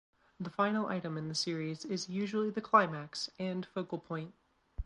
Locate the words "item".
0.87-1.15